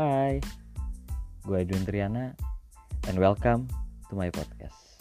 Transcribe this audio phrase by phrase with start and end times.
[0.00, 0.40] Hai,
[1.44, 2.32] gue Edwin Triana
[3.04, 3.68] and welcome
[4.08, 4.96] to my podcast.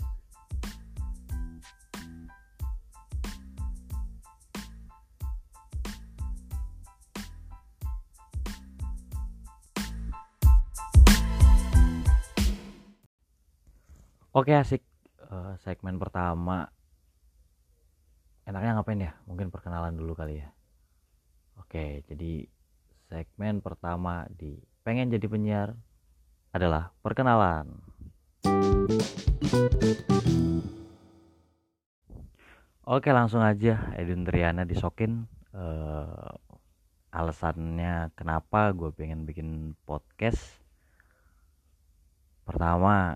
[14.36, 14.84] Oke asik,
[15.32, 16.68] uh, segmen pertama
[18.44, 19.16] enaknya ngapain ya?
[19.32, 20.52] Mungkin perkenalan dulu kali ya.
[21.56, 22.52] Oke, jadi
[23.08, 25.78] segmen pertama di pengen jadi penyiar
[26.50, 27.78] adalah perkenalan.
[32.90, 36.34] Oke langsung aja Edwin Triana disokin uh,
[37.14, 40.58] alasannya kenapa gue pengen bikin podcast.
[42.42, 43.14] Pertama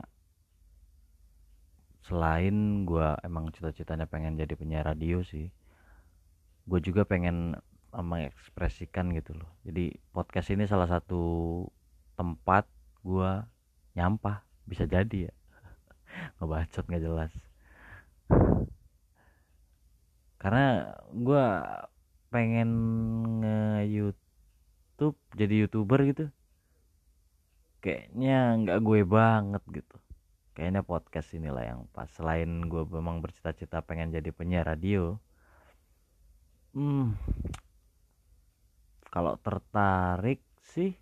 [2.05, 5.49] selain gue emang cita-citanya pengen jadi penyiar radio sih
[6.69, 7.57] gue juga pengen
[8.01, 9.49] mengekspresikan gitu loh.
[9.61, 11.63] Jadi podcast ini salah satu
[12.17, 12.65] tempat
[13.05, 13.31] gue
[13.93, 15.33] nyampah bisa jadi ya.
[16.41, 17.33] Ngebacot nggak jelas.
[20.41, 21.45] Karena gue
[22.33, 22.69] pengen
[23.45, 23.61] nge
[23.93, 26.25] YouTube jadi youtuber gitu.
[27.83, 29.97] Kayaknya nggak gue banget gitu.
[30.57, 32.09] Kayaknya podcast inilah yang pas.
[32.09, 35.21] Selain gue memang bercita-cita pengen jadi penyiar radio
[36.73, 37.13] hmm
[39.13, 40.41] kalau tertarik
[40.73, 40.97] sih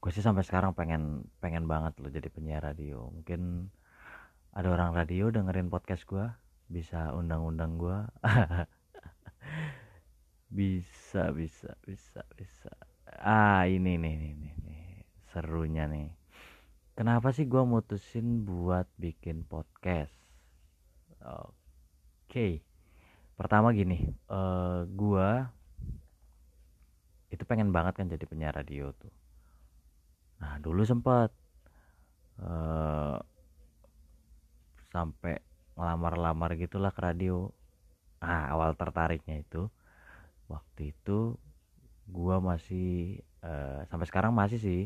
[0.00, 3.68] gue sih sampai sekarang pengen pengen banget loh jadi penyiar radio mungkin
[4.56, 6.24] ada orang radio dengerin podcast gue
[6.72, 7.98] bisa undang-undang gue
[10.64, 12.72] bisa bisa bisa bisa
[13.20, 14.84] ah ini nih nih nih, nih.
[15.28, 16.08] serunya nih
[16.96, 20.16] kenapa sih gue mutusin buat bikin podcast
[21.20, 21.52] oke
[22.32, 22.64] okay.
[23.36, 25.30] pertama gini uh, eh, gue
[27.34, 29.12] itu pengen banget kan jadi penyiar radio tuh.
[30.38, 31.34] Nah dulu sempat
[32.38, 33.18] uh,
[34.94, 35.42] sampai
[35.74, 37.50] ngelamar-lamar gitulah ke radio.
[38.22, 39.68] Ah awal tertariknya itu
[40.48, 41.36] waktu itu
[42.08, 44.82] gue masih uh, sampai sekarang masih sih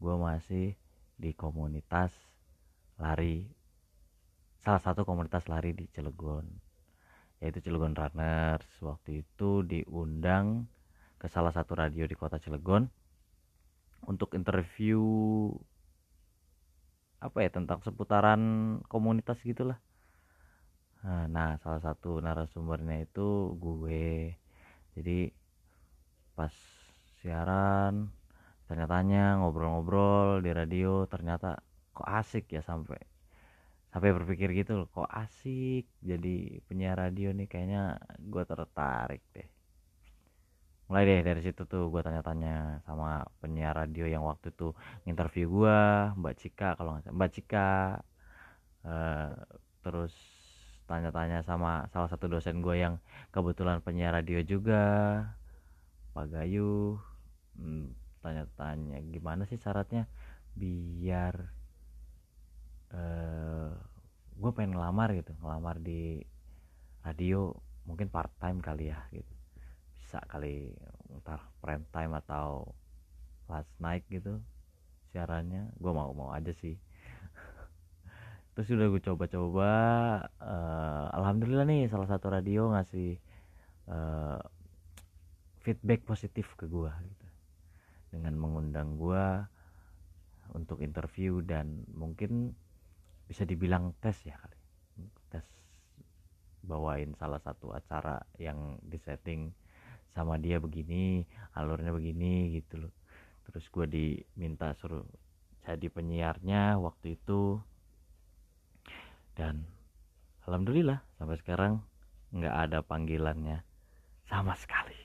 [0.00, 0.76] gue masih
[1.20, 2.12] di komunitas
[2.96, 3.48] lari
[4.60, 6.48] salah satu komunitas lari di Cilegon
[7.40, 8.68] yaitu Cilegon Runners.
[8.84, 10.68] Waktu itu diundang
[11.20, 12.88] ke salah satu radio di kota Cilegon
[14.08, 15.04] untuk interview
[17.20, 18.40] apa ya tentang seputaran
[18.88, 19.76] komunitas gitulah.
[21.04, 24.32] Nah salah satu narasumbernya itu gue.
[24.96, 25.28] Jadi
[26.32, 26.54] pas
[27.20, 28.08] siaran
[28.64, 31.60] tanya-tanya ngobrol-ngobrol di radio ternyata
[31.92, 32.96] kok asik ya sampai
[33.92, 39.59] sampai berpikir gitu loh kok asik jadi penyiar radio nih kayaknya gue tertarik deh
[40.90, 44.74] mulai deh dari situ tuh gue tanya-tanya sama penyiar radio yang waktu itu
[45.06, 45.78] interview gue
[46.18, 47.70] Mbak Cika kalau nggak Mbak Cika.
[48.82, 49.30] Uh,
[49.86, 50.10] terus
[50.90, 52.98] tanya-tanya sama salah satu dosen gue yang
[53.30, 54.82] kebetulan penyiar radio juga
[56.10, 56.98] Pak Gayu.
[57.54, 60.10] Hmm, tanya-tanya gimana sih syaratnya
[60.58, 61.54] biar
[62.90, 63.70] uh,
[64.34, 66.18] gue pengen ngelamar gitu ngelamar di
[67.06, 67.54] radio
[67.86, 69.39] mungkin part time kali ya gitu
[70.10, 70.74] bisa kali
[71.22, 72.66] ntar prime time atau
[73.46, 74.42] last night gitu
[75.14, 75.70] siarannya.
[75.78, 76.74] Gue mau mau aja sih.
[78.58, 79.70] Terus udah gue coba-coba
[80.42, 83.22] uh, alhamdulillah nih salah satu radio ngasih
[83.86, 84.42] uh,
[85.62, 87.26] feedback positif ke gue gitu.
[88.10, 89.26] Dengan mengundang gue
[90.58, 92.50] untuk interview dan mungkin
[93.30, 94.58] bisa dibilang tes ya kali.
[95.30, 95.46] Tes
[96.66, 99.54] bawain salah satu acara yang disetting
[100.10, 101.22] sama dia begini
[101.54, 102.94] alurnya begini gitu loh.
[103.50, 105.06] Terus gue diminta suruh
[105.66, 107.58] jadi penyiarnya waktu itu.
[109.34, 109.64] Dan
[110.46, 111.72] alhamdulillah sampai sekarang
[112.30, 113.62] nggak ada panggilannya
[114.26, 114.98] sama sekali.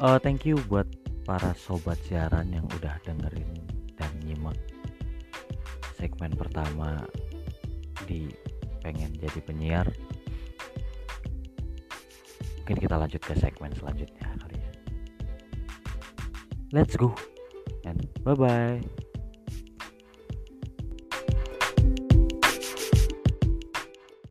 [0.00, 0.88] Uh, thank you buat
[1.24, 3.73] para sobat siaran yang udah dengerin
[4.44, 4.60] nyimak
[5.96, 7.00] segmen pertama
[8.04, 8.28] di
[8.84, 9.88] pengen jadi penyiar.
[12.60, 14.72] Mungkin kita lanjut ke segmen selanjutnya kali ya
[16.72, 17.12] let's go
[17.84, 19.03] and bye bye